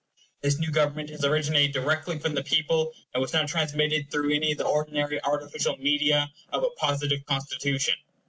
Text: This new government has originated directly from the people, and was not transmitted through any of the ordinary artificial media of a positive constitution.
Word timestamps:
This 0.41 0.57
new 0.57 0.71
government 0.71 1.11
has 1.11 1.23
originated 1.23 1.73
directly 1.73 2.17
from 2.17 2.33
the 2.33 2.41
people, 2.43 2.91
and 3.13 3.21
was 3.21 3.33
not 3.33 3.47
transmitted 3.47 4.09
through 4.09 4.33
any 4.33 4.51
of 4.53 4.57
the 4.57 4.65
ordinary 4.65 5.23
artificial 5.23 5.77
media 5.77 6.31
of 6.51 6.63
a 6.63 6.71
positive 6.71 7.23
constitution. 7.27 7.93